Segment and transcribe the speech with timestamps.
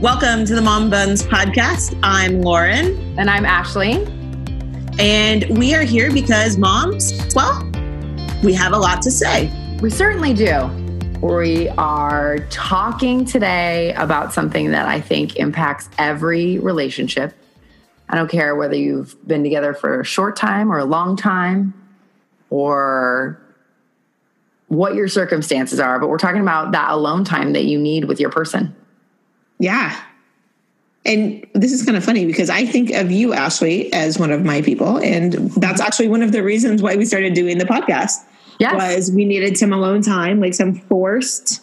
[0.00, 1.98] Welcome to the Mom Buns podcast.
[2.04, 3.18] I'm Lauren.
[3.18, 3.94] And I'm Ashley.
[4.96, 7.68] And we are here because moms, well,
[8.44, 9.50] we have a lot to say.
[9.82, 10.68] We certainly do.
[11.20, 17.34] We are talking today about something that I think impacts every relationship.
[18.08, 21.74] I don't care whether you've been together for a short time or a long time
[22.50, 23.42] or
[24.68, 28.20] what your circumstances are, but we're talking about that alone time that you need with
[28.20, 28.76] your person.
[29.58, 30.00] Yeah.
[31.04, 34.44] And this is kind of funny because I think of you, Ashley, as one of
[34.44, 34.98] my people.
[34.98, 38.16] And that's actually one of the reasons why we started doing the podcast.
[38.58, 38.74] Yes.
[38.74, 41.62] Was we needed some alone time, like some forced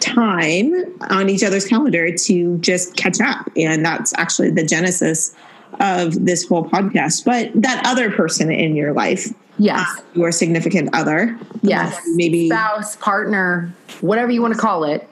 [0.00, 0.72] time
[1.10, 3.50] on each other's calendar to just catch up.
[3.56, 5.34] And that's actually the genesis
[5.80, 7.24] of this whole podcast.
[7.24, 12.96] But that other person in your life, yes, uh, your significant other, yes, maybe spouse,
[12.96, 15.08] partner, whatever you want to call it,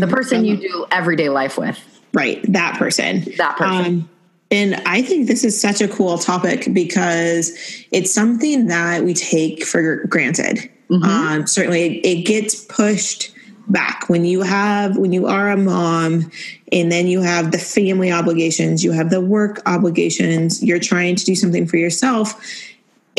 [0.00, 1.78] the person you do everyday life with.
[2.12, 2.40] Right.
[2.52, 3.24] That person.
[3.36, 3.84] That person.
[3.84, 4.10] Um,
[4.50, 7.52] and I think this is such a cool topic because
[7.92, 10.68] it's something that we take for granted.
[10.90, 11.04] Mm-hmm.
[11.04, 13.32] Um, certainly, it, it gets pushed
[13.68, 16.30] back when you have when you are a mom
[16.72, 21.24] and then you have the family obligations you have the work obligations you're trying to
[21.24, 22.34] do something for yourself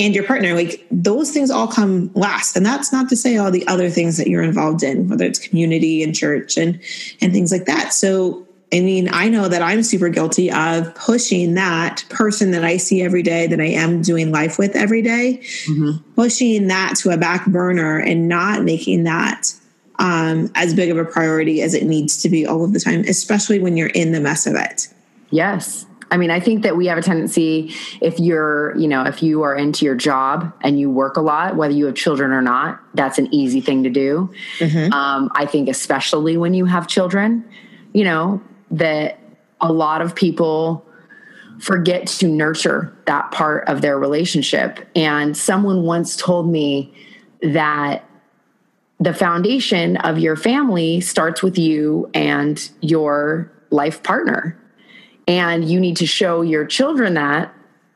[0.01, 2.57] and your partner like those things all come last.
[2.57, 5.39] And that's not to say all the other things that you're involved in whether it's
[5.39, 6.79] community and church and
[7.21, 7.93] and things like that.
[7.93, 12.77] So i mean i know that i'm super guilty of pushing that person that i
[12.77, 15.97] see every day that i am doing life with every day, mm-hmm.
[16.13, 19.53] pushing that to a back burner and not making that
[19.99, 23.01] um, as big of a priority as it needs to be all of the time
[23.09, 24.87] especially when you're in the mess of it.
[25.31, 29.23] Yes I mean, I think that we have a tendency if you're, you know, if
[29.23, 32.41] you are into your job and you work a lot, whether you have children or
[32.41, 34.29] not, that's an easy thing to do.
[34.59, 34.91] Mm-hmm.
[34.91, 37.49] Um, I think, especially when you have children,
[37.93, 39.19] you know, that
[39.61, 40.85] a lot of people
[41.59, 44.85] forget to nurture that part of their relationship.
[44.95, 46.93] And someone once told me
[47.41, 48.03] that
[48.99, 54.60] the foundation of your family starts with you and your life partner
[55.37, 57.53] and you need to show your children that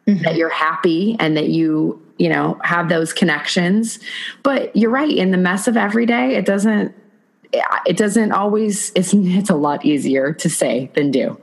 [0.08, 0.24] mm-hmm.
[0.24, 4.00] that you're happy and that you you know have those connections.
[4.44, 6.96] But you're right in the mess of every day it doesn't
[7.54, 11.40] it doesn't always it's it's a lot easier to say than do.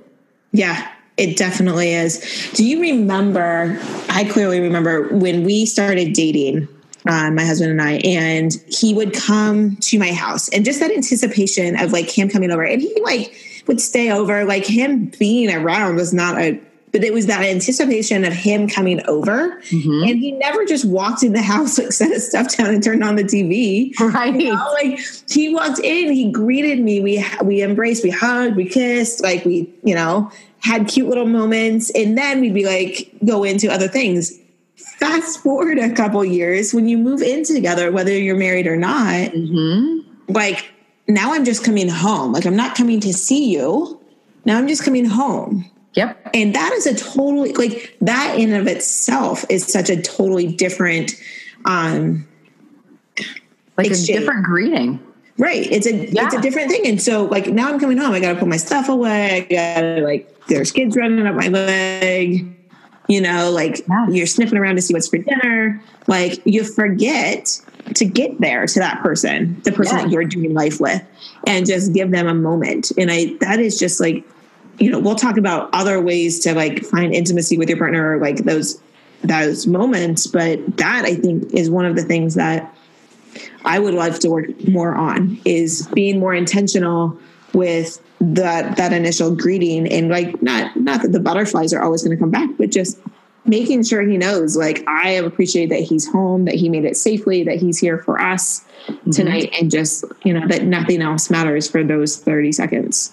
[0.52, 0.88] Yeah
[1.18, 2.50] it definitely is.
[2.54, 3.78] Do you remember
[4.08, 6.68] i clearly remember when we started dating
[7.06, 10.92] uh, my husband and I, and he would come to my house, and just that
[10.92, 13.34] anticipation of like him coming over, and he like
[13.66, 14.44] would stay over.
[14.44, 16.60] Like him being around was not a
[16.92, 20.02] but it was that anticipation of him coming over mm-hmm.
[20.08, 23.02] and he never just walked in the house like set his stuff down and turned
[23.02, 24.68] on the tv right you know?
[24.74, 29.44] like he walked in he greeted me we we embraced we hugged we kissed like
[29.44, 30.30] we you know
[30.60, 34.38] had cute little moments and then we'd be like go into other things
[34.76, 39.30] fast forward a couple years when you move in together whether you're married or not
[39.32, 40.32] mm-hmm.
[40.32, 40.71] like
[41.14, 42.32] now I'm just coming home.
[42.32, 44.00] Like I'm not coming to see you.
[44.44, 45.70] Now I'm just coming home.
[45.94, 46.30] Yep.
[46.34, 51.12] And that is a totally like that in of itself is such a totally different
[51.64, 52.26] um
[53.76, 54.10] like exchange.
[54.10, 55.00] a different greeting.
[55.38, 55.70] Right.
[55.70, 56.26] It's a yeah.
[56.26, 56.86] it's a different thing.
[56.86, 58.12] And so like now I'm coming home.
[58.12, 59.36] I gotta put my stuff away.
[59.36, 62.61] I gotta like there's kids running up my leg.
[63.08, 64.08] You know, like yeah.
[64.08, 65.82] you're sniffing around to see what's for dinner.
[66.06, 67.60] Like you forget
[67.94, 70.04] to get there to that person, the person yeah.
[70.04, 71.02] that you're doing life with,
[71.46, 72.92] and just give them a moment.
[72.96, 74.24] And I, that is just like,
[74.78, 78.20] you know, we'll talk about other ways to like find intimacy with your partner, or
[78.20, 78.80] like those
[79.22, 80.26] those moments.
[80.26, 82.74] But that I think is one of the things that
[83.64, 87.18] I would love to work more on is being more intentional
[87.52, 92.16] with that that initial greeting and like not not that the butterflies are always going
[92.16, 92.98] to come back, but just
[93.44, 97.42] making sure he knows like I appreciate that he's home, that he made it safely,
[97.42, 99.10] that he's here for us mm-hmm.
[99.10, 103.12] tonight, and just, you know, that nothing else matters for those 30 seconds.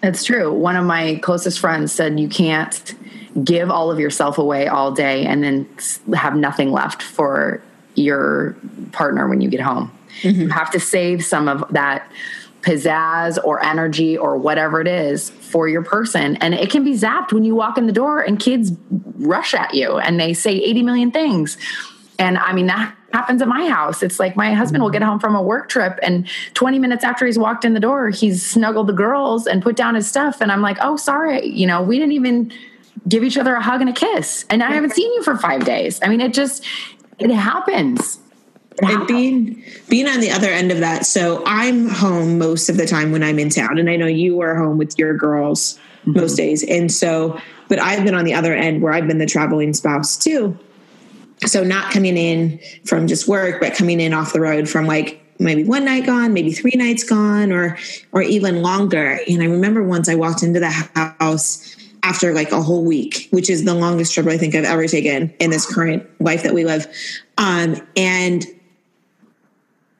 [0.00, 0.52] That's true.
[0.52, 2.94] One of my closest friends said you can't
[3.42, 5.68] give all of yourself away all day and then
[6.14, 7.60] have nothing left for
[7.96, 8.54] your
[8.92, 9.90] partner when you get home.
[10.22, 10.42] Mm-hmm.
[10.42, 12.08] You have to save some of that
[12.64, 16.36] pizzazz or energy or whatever it is for your person.
[16.36, 18.72] And it can be zapped when you walk in the door and kids
[19.16, 21.56] rush at you and they say 80 million things.
[22.18, 24.02] And I mean, that happens at my house.
[24.02, 27.26] It's like my husband will get home from a work trip and 20 minutes after
[27.26, 30.40] he's walked in the door, he's snuggled the girls and put down his stuff.
[30.40, 31.46] And I'm like, oh, sorry.
[31.46, 32.52] You know, we didn't even
[33.08, 34.44] give each other a hug and a kiss.
[34.48, 36.00] And I haven't seen you for five days.
[36.02, 36.64] I mean, it just,
[37.18, 38.18] it happens.
[38.82, 41.06] And being being on the other end of that.
[41.06, 43.78] So i'm home most of the time when i'm in town.
[43.78, 46.20] And i know you are home with your girls mm-hmm.
[46.20, 46.64] most days.
[46.64, 50.16] And so but i've been on the other end where i've been the traveling spouse
[50.16, 50.58] too.
[51.46, 55.20] So not coming in from just work but coming in off the road from like
[55.38, 57.78] maybe one night gone maybe three nights gone or
[58.12, 59.18] or even longer.
[59.28, 60.70] And i remember once i walked into the
[61.20, 64.86] house after like a whole week, which is the longest trip I think I've ever
[64.86, 66.86] taken in this current life that we live.
[67.38, 68.46] Um, and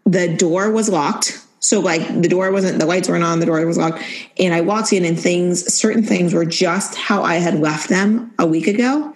[0.05, 1.41] the door was locked.
[1.61, 4.03] So like the door wasn't, the lights weren't on, the door was locked.
[4.39, 8.33] And I walked in and things, certain things were just how I had left them
[8.39, 9.15] a week ago.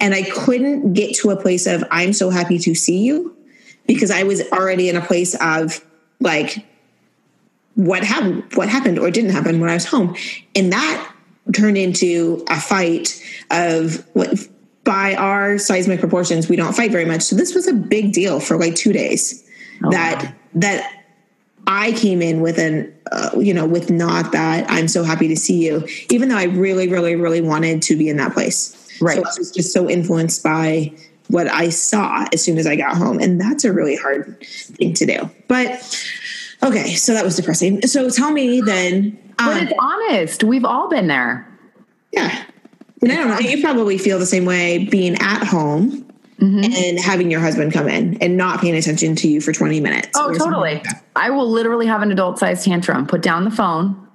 [0.00, 3.36] And I couldn't get to a place of, I'm so happy to see you
[3.86, 5.84] because I was already in a place of
[6.18, 6.66] like,
[7.74, 10.16] what happened, what happened or didn't happen when I was home.
[10.54, 11.12] And that
[11.54, 14.48] turned into a fight of what
[14.82, 17.22] by our seismic proportions, we don't fight very much.
[17.22, 19.45] So this was a big deal for like two days
[19.84, 20.32] oh, that wow.
[20.54, 21.04] that
[21.66, 25.36] I came in with an uh, you know with not that I'm so happy to
[25.36, 28.74] see you, even though I really really really wanted to be in that place.
[29.00, 30.92] Right, so I was just so influenced by
[31.28, 34.94] what I saw as soon as I got home, and that's a really hard thing
[34.94, 35.30] to do.
[35.48, 35.70] But
[36.62, 37.82] okay, so that was depressing.
[37.82, 39.18] So tell me then.
[39.38, 40.44] But um, it's honest.
[40.44, 41.46] We've all been there.
[42.12, 42.44] Yeah.
[43.02, 43.38] And I don't know.
[43.38, 46.05] You probably feel the same way being at home
[46.40, 46.64] mm-hmm.
[46.64, 50.10] and having your husband come in and not paying attention to you for 20 minutes.
[50.14, 50.74] Oh, totally.
[50.74, 54.06] Like I will literally have an adult sized tantrum, put down the phone,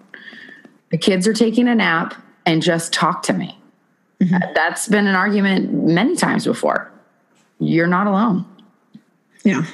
[0.89, 2.15] the kids are taking a nap,
[2.45, 3.57] and just talk to me.
[4.19, 4.53] Mm-hmm.
[4.53, 6.91] That's been an argument many times before.
[7.59, 8.45] You're not alone.
[9.43, 9.65] Yeah.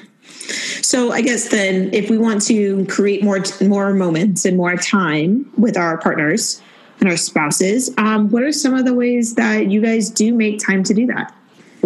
[0.82, 5.52] So I guess then if we want to create more more moments and more time
[5.58, 6.62] with our partners
[7.00, 10.60] and our spouses, um, what are some of the ways that you guys do make
[10.60, 11.34] time to do that?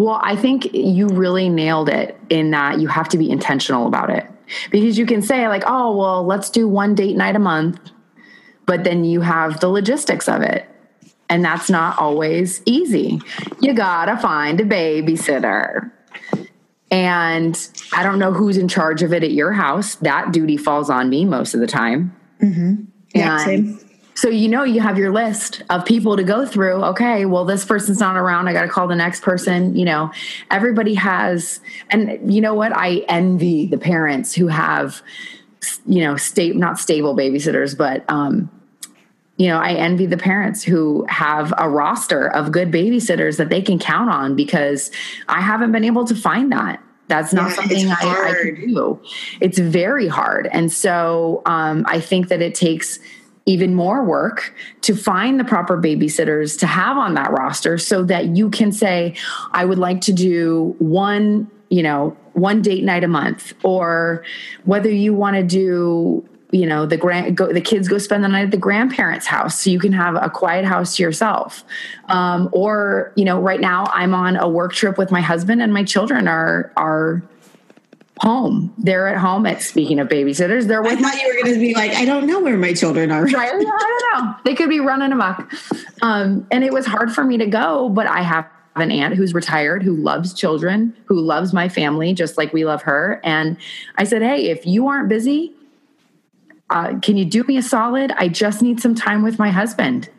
[0.01, 4.09] Well, I think you really nailed it in that you have to be intentional about
[4.09, 4.25] it.
[4.71, 7.80] Because you can say, like, oh, well, let's do one date night a month,
[8.65, 10.68] but then you have the logistics of it.
[11.30, 13.21] And that's not always easy.
[13.62, 15.92] You gotta find a babysitter.
[16.89, 19.95] And I don't know who's in charge of it at your house.
[19.95, 22.15] That duty falls on me most of the time.
[22.42, 22.86] Mm-hmm.
[23.13, 23.91] Yeah, and same
[24.21, 26.83] so you know you have your list of people to go through.
[26.83, 28.47] Okay, well this person's not around.
[28.47, 29.75] I got to call the next person.
[29.75, 30.12] You know,
[30.51, 31.59] everybody has,
[31.89, 32.71] and you know what?
[32.71, 35.01] I envy the parents who have,
[35.88, 38.51] you know, state not stable babysitters, but um,
[39.38, 43.63] you know, I envy the parents who have a roster of good babysitters that they
[43.63, 44.91] can count on because
[45.29, 46.79] I haven't been able to find that.
[47.07, 49.01] That's not yeah, something I, I, can do.
[49.41, 50.47] It's very hard.
[50.51, 53.00] And so um, I think that it takes
[53.46, 58.36] even more work to find the proper babysitters to have on that roster so that
[58.36, 59.16] you can say
[59.52, 64.24] i would like to do one you know one date night a month or
[64.66, 68.28] whether you want to do you know the grand go, the kids go spend the
[68.28, 71.64] night at the grandparents house so you can have a quiet house to yourself.
[72.10, 75.74] Um, or you know right now i'm on a work trip with my husband and
[75.74, 77.24] my children are are
[78.21, 78.71] home.
[78.77, 79.47] They're at home.
[79.47, 81.00] At speaking of babysitters, they're with.
[81.00, 83.25] I thought you were going to be like, I don't know where my children are.
[83.25, 83.51] Right?
[83.51, 83.59] I
[84.13, 84.35] don't know.
[84.45, 85.51] They could be running amok.
[86.03, 89.33] Um, and it was hard for me to go, but I have an aunt who's
[89.33, 93.19] retired who loves children, who loves my family just like we love her.
[93.23, 93.57] And
[93.95, 95.53] I said, Hey, if you aren't busy,
[96.69, 98.12] uh, can you do me a solid?
[98.12, 100.09] I just need some time with my husband.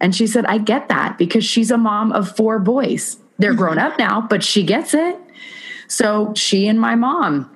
[0.00, 3.18] And she said, I get that because she's a mom of four boys.
[3.38, 5.16] They're grown up now, but she gets it.
[5.92, 7.54] So she and my mom,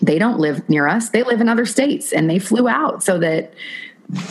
[0.00, 1.08] they don't live near us.
[1.10, 3.52] They live in other states and they flew out so that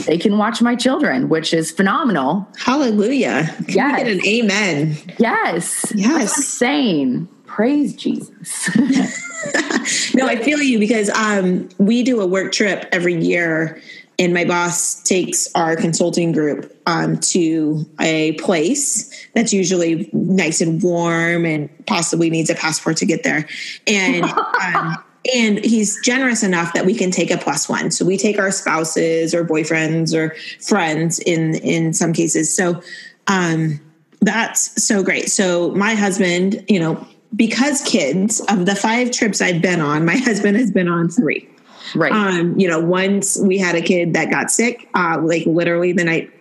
[0.06, 2.48] they can watch my children, which is phenomenal.
[2.58, 3.54] Hallelujah.
[3.66, 3.98] Can yes.
[3.98, 4.98] get an amen?
[5.20, 5.92] Yes.
[5.94, 6.38] Yes.
[6.38, 7.28] insane.
[7.46, 8.70] Praise Jesus.
[10.16, 13.82] no, I feel you because um, we do a work trip every year
[14.20, 20.82] and my boss takes our consulting group um, to a place that's usually nice and
[20.82, 23.48] warm and possibly needs a passport to get there.
[23.86, 24.24] And
[24.76, 25.04] um,
[25.36, 27.92] and he's generous enough that we can take a plus one.
[27.92, 32.54] So we take our spouses or boyfriends or friends in in some cases.
[32.54, 32.82] So
[33.28, 33.80] um,
[34.22, 35.30] that's so great.
[35.30, 37.06] So my husband you know
[37.36, 41.48] because kids of the five trips i've been on my husband has been on three
[41.96, 42.12] Right.
[42.12, 46.04] Um, you know, once we had a kid that got sick, uh, like literally the
[46.04, 46.32] night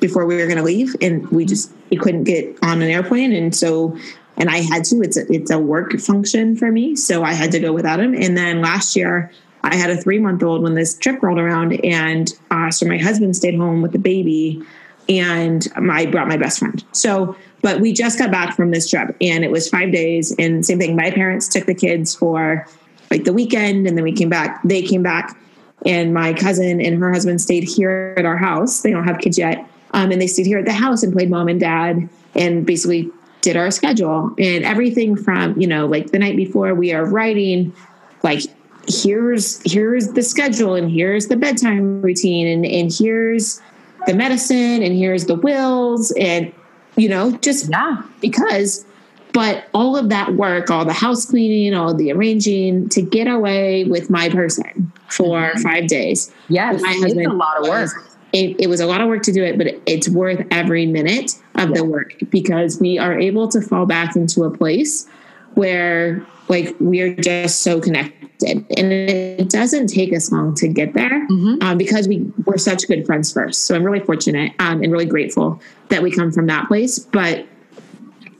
[0.00, 3.32] before we were going to leave, and we just we couldn't get on an airplane,
[3.32, 3.96] and so
[4.36, 5.02] and I had to.
[5.02, 8.14] It's a, it's a work function for me, so I had to go without him.
[8.14, 9.30] And then last year,
[9.62, 12.98] I had a three month old when this trip rolled around, and uh, so my
[12.98, 14.62] husband stayed home with the baby,
[15.08, 16.82] and I brought my best friend.
[16.92, 20.34] So, but we just got back from this trip, and it was five days.
[20.38, 22.66] And same thing, my parents took the kids for
[23.12, 24.62] like the weekend and then we came back.
[24.64, 25.38] They came back
[25.84, 28.80] and my cousin and her husband stayed here at our house.
[28.80, 29.68] They don't have kids yet.
[29.92, 33.10] Um, and they stayed here at the house and played mom and dad and basically
[33.42, 37.74] did our schedule and everything from, you know, like the night before we are writing,
[38.22, 38.40] like
[38.88, 43.60] here's here's the schedule and here's the bedtime routine and, and here's
[44.06, 46.50] the medicine and here's the wills and
[46.96, 48.02] you know, just yeah.
[48.20, 48.86] because
[49.32, 53.84] but all of that work, all the house cleaning, all the arranging to get away
[53.84, 55.60] with my person for mm-hmm.
[55.60, 56.32] five days.
[56.48, 57.90] Yes, my husband it's a lot of work.
[58.32, 61.32] It, it, was a lot of work to do it, but it's worth every minute
[61.56, 61.76] of yeah.
[61.76, 65.06] the work because we are able to fall back into a place
[65.52, 70.94] where like we are just so connected and it doesn't take us long to get
[70.94, 71.62] there mm-hmm.
[71.62, 75.06] um, because we we're such good friends first so i'm really fortunate um, and really
[75.06, 77.46] grateful that we come from that place but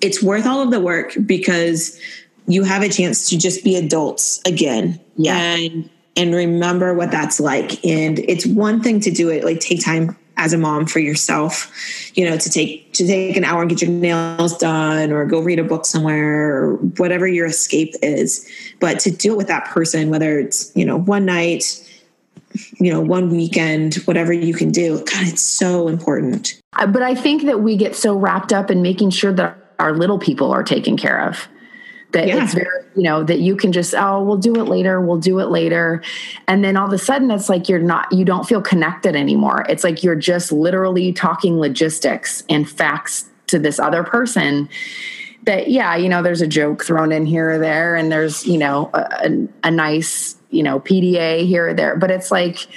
[0.03, 1.99] it's worth all of the work because
[2.47, 5.01] you have a chance to just be adults again.
[5.17, 5.37] Yeah.
[5.39, 7.85] And and remember what that's like.
[7.85, 11.71] And it's one thing to do it, like take time as a mom for yourself,
[12.15, 15.41] you know, to take to take an hour and get your nails done or go
[15.41, 18.47] read a book somewhere or whatever your escape is.
[18.81, 21.89] But to do it with that person, whether it's, you know, one night,
[22.79, 26.61] you know, one weekend, whatever you can do, God, it's so important.
[26.77, 30.19] But I think that we get so wrapped up in making sure that our little
[30.19, 31.49] people are taken care of.
[32.12, 32.45] That yeah.
[32.45, 35.41] it's very you know that you can just oh we'll do it later we'll do
[35.41, 36.03] it later.
[36.47, 39.65] And then all of a sudden it's like you're not you don't feel connected anymore.
[39.69, 44.69] It's like you're just literally talking logistics and facts to this other person
[45.45, 48.59] that yeah you know there's a joke thrown in here or there and there's you
[48.59, 51.97] know a, a nice you know pda here or there.
[51.97, 52.69] But it's like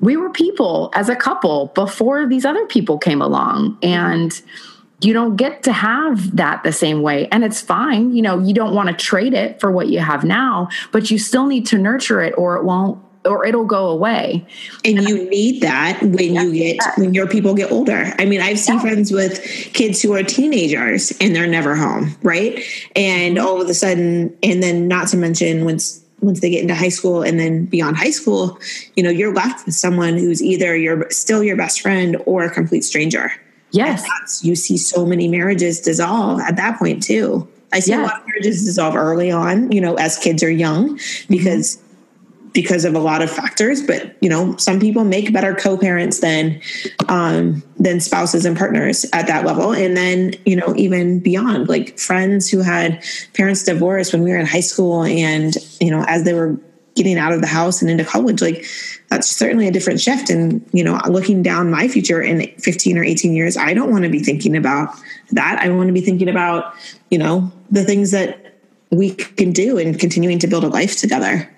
[0.00, 3.78] we were people as a couple before these other people came along.
[3.80, 4.71] And mm-hmm
[5.04, 7.28] you don't get to have that the same way.
[7.28, 8.14] And it's fine.
[8.14, 11.18] You know, you don't want to trade it for what you have now, but you
[11.18, 14.44] still need to nurture it or it won't or it'll go away.
[14.84, 16.92] And, and you need that when yeah, you get yeah.
[16.96, 18.12] when your people get older.
[18.18, 18.80] I mean, I've seen yeah.
[18.80, 19.40] friends with
[19.72, 22.58] kids who are teenagers and they're never home, right?
[22.96, 23.46] And mm-hmm.
[23.46, 26.88] all of a sudden, and then not to mention once once they get into high
[26.88, 28.58] school and then beyond high school,
[28.94, 32.50] you know, you're left with someone who's either your still your best friend or a
[32.50, 33.32] complete stranger.
[33.72, 34.44] Yes.
[34.44, 37.48] You see so many marriages dissolve at that point too.
[37.72, 38.02] I see yeah.
[38.02, 40.98] a lot of marriages dissolve early on, you know, as kids are young
[41.28, 42.48] because mm-hmm.
[42.52, 43.82] because of a lot of factors.
[43.82, 46.60] But you know, some people make better co-parents than
[47.08, 49.72] um, than spouses and partners at that level.
[49.72, 53.02] And then, you know, even beyond, like friends who had
[53.32, 56.60] parents divorced when we were in high school and, you know, as they were
[56.94, 58.66] getting out of the house and into college, like
[59.08, 60.30] that's certainly a different shift.
[60.30, 64.04] And, you know, looking down my future in 15 or 18 years, I don't want
[64.04, 64.94] to be thinking about
[65.30, 65.58] that.
[65.60, 66.74] I want to be thinking about,
[67.10, 68.58] you know, the things that
[68.90, 71.48] we can do and continuing to build a life together.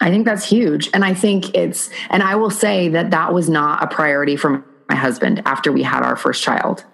[0.00, 0.90] I think that's huge.
[0.92, 4.62] And I think it's, and I will say that that was not a priority for
[4.88, 6.84] my husband after we had our first child.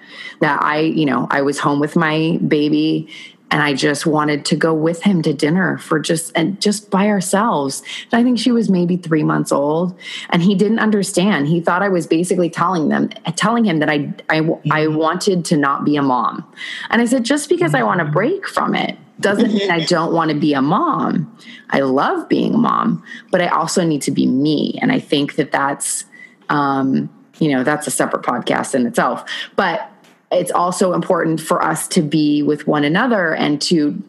[0.41, 3.09] That I, you know, I was home with my baby
[3.53, 7.09] and I just wanted to go with him to dinner for just and just by
[7.09, 7.83] ourselves.
[8.11, 9.95] And I think she was maybe three months old,
[10.31, 11.47] and he didn't understand.
[11.47, 14.73] He thought I was basically telling them, telling him that I I, mm-hmm.
[14.73, 16.51] I wanted to not be a mom.
[16.89, 20.15] And I said, just because I want to break from it doesn't mean I don't
[20.15, 21.37] want to be a mom.
[21.71, 24.79] I love being a mom, but I also need to be me.
[24.81, 26.07] And I think that that's,
[26.49, 29.25] um, you know, that's a separate podcast in itself.
[29.57, 29.92] But
[30.33, 34.03] it's also important for us to be with one another and to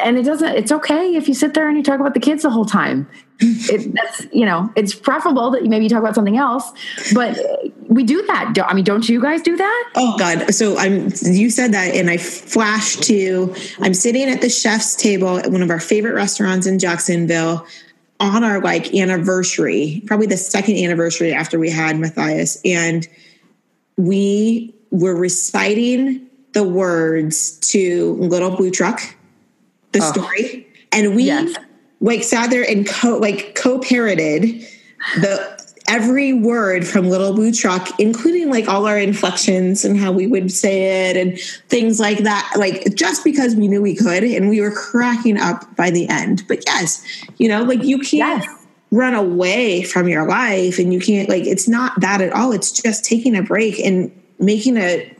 [0.00, 2.42] and it doesn't it's okay if you sit there and you talk about the kids
[2.42, 3.08] the whole time.
[3.40, 6.70] It, that's you know it's preferable that you maybe you talk about something else
[7.12, 7.36] but
[7.88, 8.54] we do that.
[8.64, 9.90] I mean don't you guys do that?
[9.96, 10.54] Oh god.
[10.54, 15.38] So i'm you said that and i flashed to i'm sitting at the chef's table
[15.38, 17.66] at one of our favorite restaurants in jacksonville
[18.20, 22.60] on our like anniversary probably the second anniversary after we had matthias.
[22.64, 23.08] And
[23.96, 29.00] we were reciting the words to Little Blue Truck,
[29.92, 30.12] the oh.
[30.12, 31.56] story, and we yes.
[32.00, 34.44] like sat there and co like co-parroted
[35.16, 40.26] the every word from Little Blue Truck, including like all our inflections and how we
[40.26, 42.52] would say it and things like that.
[42.56, 46.44] Like just because we knew we could, and we were cracking up by the end.
[46.46, 47.04] But yes,
[47.38, 48.44] you know, like you can't.
[48.44, 48.58] Yes.
[48.94, 52.52] Run away from your life, and you can't like it's not that at all.
[52.52, 55.18] It's just taking a break and making it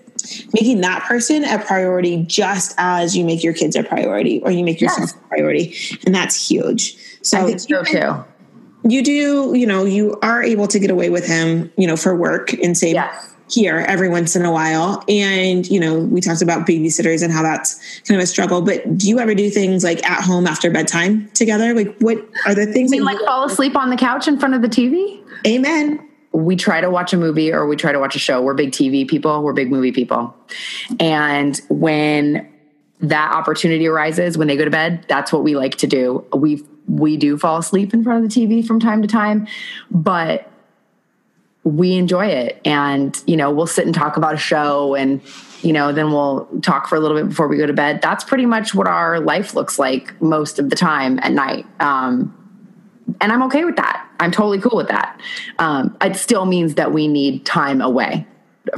[0.52, 4.62] making that person a priority just as you make your kids a priority or you
[4.62, 5.14] make yourself yes.
[5.14, 5.74] a priority
[6.04, 8.24] and that's huge so i think so too
[8.84, 12.16] you do you know you are able to get away with him you know for
[12.16, 13.34] work and save yes.
[13.50, 15.04] here every once in a while.
[15.08, 18.60] And, you know, we talked about babysitters and how that's kind of a struggle.
[18.60, 21.74] But do you ever do things like at home after bedtime together?
[21.74, 22.90] Like, what are the things?
[22.90, 25.22] You mean, like fall asleep on the couch in front of the TV?
[25.46, 26.08] Amen.
[26.32, 28.40] We try to watch a movie or we try to watch a show.
[28.40, 30.34] We're big TV people, we're big movie people.
[30.98, 32.48] And when
[33.00, 36.24] that opportunity arises when they go to bed, that's what we like to do.
[36.34, 39.46] We we do fall asleep in front of the TV from time to time,
[39.90, 40.52] but
[41.64, 45.20] we enjoy it and you know we'll sit and talk about a show and
[45.62, 48.24] you know then we'll talk for a little bit before we go to bed that's
[48.24, 52.36] pretty much what our life looks like most of the time at night um,
[53.20, 54.08] and i'm okay with that.
[54.20, 55.20] I'm totally cool with that.
[55.58, 58.24] Um, it still means that we need time away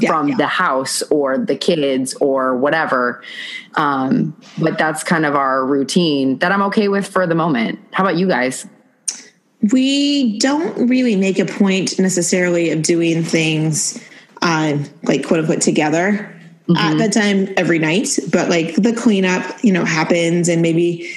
[0.00, 0.37] yeah, from yeah.
[0.37, 3.23] the house or the kids or whatever.
[3.75, 7.79] Um, but that's kind of our routine that i'm okay with for the moment.
[7.93, 8.67] How about you guys?
[9.73, 14.03] We don't really make a point necessarily of doing things
[14.43, 16.35] uh, like quote unquote together
[16.69, 16.76] mm-hmm.
[16.76, 18.19] at bedtime every night.
[18.31, 21.11] But like the cleanup you know happens and maybe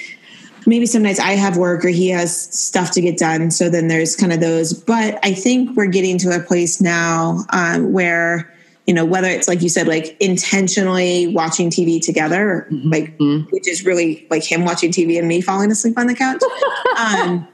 [0.67, 3.87] maybe some nights i have work or he has stuff to get done so then
[3.87, 8.53] there's kind of those but i think we're getting to a place now um, where
[8.85, 12.89] you know whether it's like you said like intentionally watching tv together mm-hmm.
[12.89, 13.49] like mm-hmm.
[13.49, 16.41] which is really like him watching tv and me falling asleep on the couch
[16.97, 17.47] um,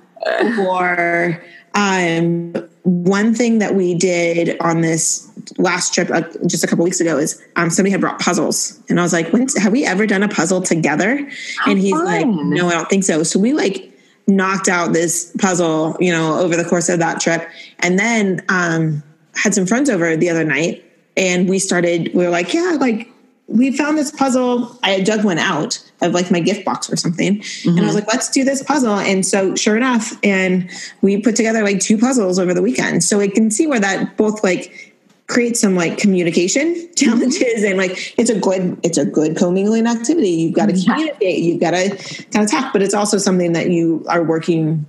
[0.60, 1.42] or
[1.76, 2.54] um,
[2.84, 7.18] one thing that we did on this last trip uh, just a couple weeks ago
[7.18, 10.24] is um, somebody had brought puzzles and i was like when have we ever done
[10.24, 11.18] a puzzle together
[11.60, 12.06] How and he's fun.
[12.06, 13.92] like no i don't think so so we like
[14.28, 17.48] knocked out this puzzle you know over the course of that trip
[17.80, 19.04] and then um,
[19.36, 20.84] had some friends over the other night
[21.18, 23.14] and we started we were like yeah like
[23.48, 24.78] we found this puzzle.
[24.84, 27.40] I had dug one out of like my gift box or something.
[27.40, 27.70] Mm-hmm.
[27.70, 28.06] And I was mm-hmm.
[28.06, 28.96] like, let's do this puzzle.
[28.96, 30.70] And so sure enough, and
[31.02, 33.04] we put together like two puzzles over the weekend.
[33.04, 34.93] So I can see where that both like
[35.28, 40.30] creates some like communication challenges and like it's a good it's a good commingling activity.
[40.30, 41.90] You've got to communicate, you've got to
[42.32, 44.86] kind of talk, but it's also something that you are working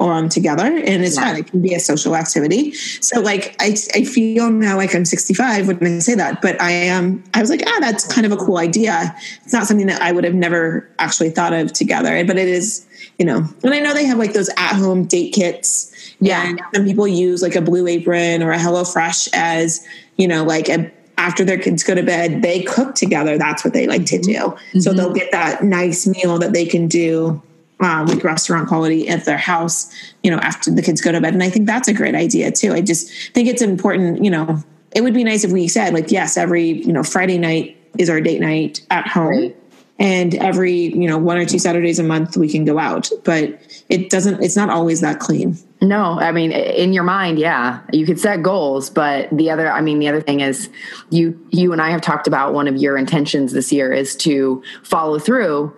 [0.00, 1.24] on together and it's yeah.
[1.24, 1.36] fun.
[1.36, 2.72] It can be a social activity.
[2.72, 6.70] So like I, I feel now like I'm 65 when I say that, but I
[6.70, 9.14] am, I was like, ah, that's kind of a cool idea.
[9.44, 12.86] It's not something that I would have never actually thought of together, but it is,
[13.18, 16.14] you know, and I know they have like those at home date kits.
[16.20, 16.48] Yeah.
[16.48, 20.44] And some people use like a blue apron or a Hello Fresh as, you know,
[20.44, 23.38] like a, after their kids go to bed, they cook together.
[23.38, 24.32] That's what they like to do.
[24.32, 24.80] Mm-hmm.
[24.80, 27.40] So they'll get that nice meal that they can do
[27.82, 29.92] um, like restaurant quality at their house,
[30.22, 31.34] you know, after the kids go to bed.
[31.34, 32.72] And I think that's a great idea too.
[32.72, 34.62] I just think it's important, you know,
[34.94, 38.08] it would be nice if we said like, yes, every, you know, Friday night is
[38.08, 39.28] our date night at home.
[39.28, 39.56] Right.
[39.98, 43.60] And every, you know, one or two Saturdays a month we can go out, but
[43.88, 45.56] it doesn't, it's not always that clean.
[45.80, 49.80] No, I mean, in your mind, yeah, you could set goals, but the other, I
[49.80, 50.70] mean, the other thing is
[51.10, 54.62] you, you and I have talked about one of your intentions this year is to
[54.82, 55.74] follow through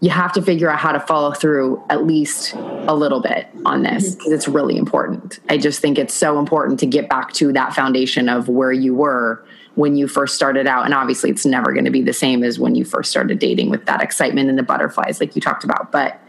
[0.00, 3.82] you have to figure out how to follow through at least a little bit on
[3.82, 4.34] this because mm-hmm.
[4.34, 5.40] it's really important.
[5.48, 8.94] I just think it's so important to get back to that foundation of where you
[8.94, 10.84] were when you first started out.
[10.84, 13.70] And obviously, it's never going to be the same as when you first started dating
[13.70, 15.90] with that excitement and the butterflies, like you talked about.
[15.90, 16.20] But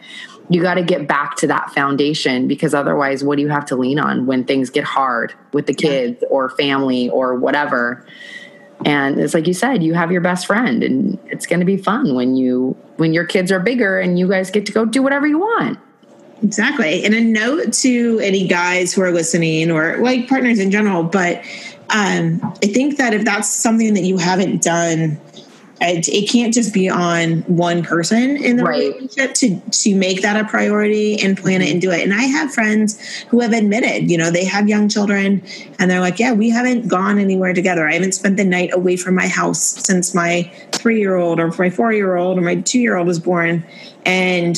[0.49, 3.75] you got to get back to that foundation because otherwise, what do you have to
[3.75, 8.03] lean on when things get hard with the kids or family or whatever?
[8.85, 11.77] And it's like you said you have your best friend and it's going to be
[11.77, 15.01] fun when you when your kids are bigger and you guys get to go do
[15.01, 15.77] whatever you want.
[16.41, 17.03] Exactly.
[17.03, 21.43] And a note to any guys who are listening or like partners in general but
[21.91, 25.19] um, i think that if that's something that you haven't done
[25.81, 28.93] it, it can't just be on one person in the right.
[28.93, 31.73] relationship to to make that a priority and plan it mm-hmm.
[31.73, 32.03] and do it.
[32.03, 35.41] And I have friends who have admitted, you know, they have young children
[35.77, 37.87] and they're like, yeah, we haven't gone anywhere together.
[37.87, 41.47] I haven't spent the night away from my house since my three year old or
[41.57, 43.65] my four year old or my two year old was born.
[44.05, 44.57] And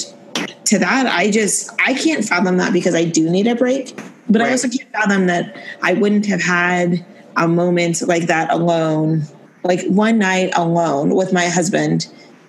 [0.65, 3.95] to that, I just I can't fathom that because I do need a break.
[4.27, 4.49] But right.
[4.49, 7.05] I also can't fathom that I wouldn't have had
[7.38, 9.23] a moment like that alone
[9.63, 12.08] like one night alone with my husband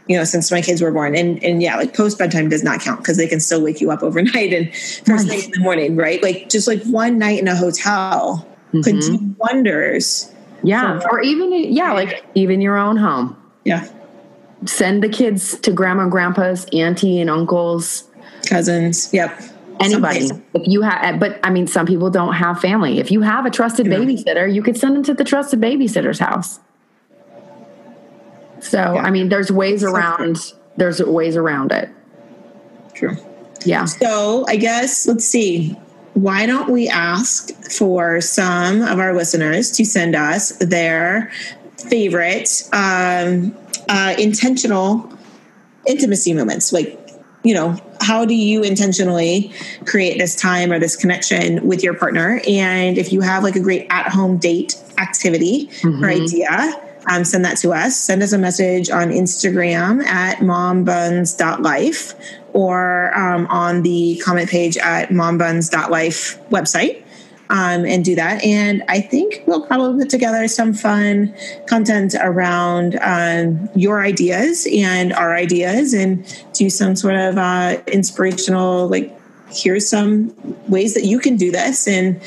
[0.08, 1.14] you know since my kids were born.
[1.14, 3.90] And and yeah like post bedtime does not count because they can still wake you
[3.90, 4.74] up overnight and
[5.06, 6.22] first thing in the morning right?
[6.22, 8.82] Like just like one night in a hotel mm-hmm.
[8.82, 13.36] could do wonders yeah or even yeah like even your own home.
[13.64, 13.88] Yeah.
[14.64, 18.08] Send the kids to grandma and grandpa's auntie and uncles.
[18.46, 19.40] Cousins yep.
[19.80, 20.30] Anybody.
[20.54, 22.98] if you have but i mean some people don't have family.
[22.98, 26.60] If you have a trusted babysitter you could send them to the trusted babysitter's house
[28.62, 29.02] so, yeah.
[29.02, 30.38] I mean, there's ways around.
[30.76, 31.90] There's ways around it.
[32.94, 33.16] True.
[33.64, 33.84] Yeah.
[33.84, 35.76] So I guess let's see.
[36.14, 41.30] why don't we ask for some of our listeners to send us their
[41.76, 43.56] favorite um,
[43.88, 45.10] uh, intentional
[45.86, 46.72] intimacy moments?
[46.72, 46.98] Like,
[47.44, 49.52] you know, how do you intentionally
[49.86, 52.40] create this time or this connection with your partner?
[52.46, 56.04] And if you have like a great at home date activity mm-hmm.
[56.04, 57.96] or idea, um, send that to us.
[57.96, 62.14] Send us a message on Instagram at mombuns.life
[62.52, 67.02] or um, on the comment page at mombuns.life website.
[67.50, 68.42] Um, and do that.
[68.42, 71.34] And I think we'll probably put together some fun
[71.66, 78.88] content around um, your ideas and our ideas and do some sort of uh, inspirational,
[78.88, 79.14] like,
[79.50, 80.34] here's some
[80.68, 82.18] ways that you can do this and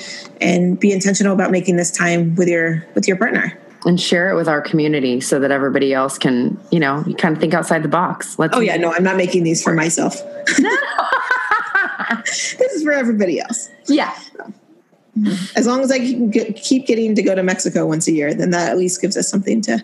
[0.42, 4.36] and be intentional about making this time with your with your partner and share it
[4.36, 7.84] with our community so that everybody else can, you know, you kind of think outside
[7.84, 8.38] the box.
[8.40, 10.16] Let's oh yeah, no, I'm not making these for myself.
[12.26, 13.70] this is for everybody else.
[13.88, 14.14] Yeah.
[15.18, 15.58] Mm-hmm.
[15.58, 18.50] As long as I get, keep getting to go to Mexico once a year, then
[18.50, 19.84] that at least gives us something to,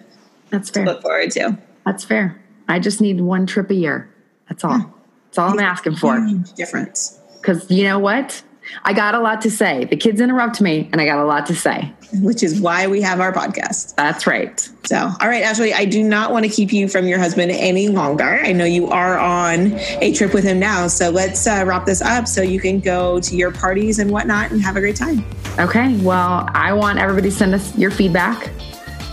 [0.49, 0.85] That's fair.
[0.85, 1.57] To look forward to.
[1.85, 2.41] That's fair.
[2.67, 4.13] I just need one trip a year.
[4.49, 4.77] That's all.
[4.77, 4.85] Yeah.
[5.25, 6.19] That's all I'm asking for.
[6.55, 7.19] difference.
[7.39, 8.43] Because you know what?
[8.83, 9.85] I got a lot to say.
[9.85, 11.93] The kids interrupt me, and I got a lot to say.
[12.15, 13.95] Which is why we have our podcast.
[13.95, 14.59] That's right.
[14.83, 17.87] So, all right, Ashley, I do not want to keep you from your husband any
[17.87, 18.41] longer.
[18.43, 20.87] I know you are on a trip with him now.
[20.87, 24.51] So let's uh, wrap this up so you can go to your parties and whatnot
[24.51, 25.23] and have a great time.
[25.57, 25.97] Okay.
[26.01, 28.51] Well, I want everybody to send us your feedback.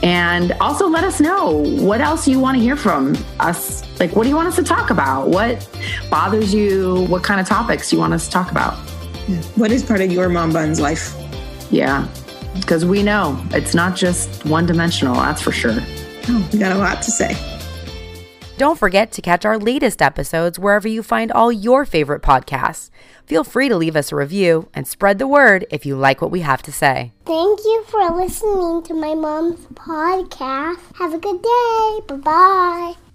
[0.02, 3.84] And also let us know what else you want to hear from us.
[3.98, 5.28] Like, what do you want us to talk about?
[5.28, 5.68] What
[6.08, 7.04] bothers you?
[7.08, 8.78] What kind of topics you want us to talk about?
[9.56, 11.14] What is part of your mom buns life?
[11.70, 12.08] Yeah,
[12.54, 15.76] because we know it's not just one dimensional, that's for sure.
[16.28, 17.36] Oh, we got a lot to say.
[18.58, 22.90] Don't forget to catch our latest episodes wherever you find all your favorite podcasts.
[23.24, 26.32] Feel free to leave us a review and spread the word if you like what
[26.32, 27.12] we have to say.
[27.24, 30.80] Thank you for listening to my mom's podcast.
[30.96, 32.00] Have a good day.
[32.08, 33.07] Bye bye.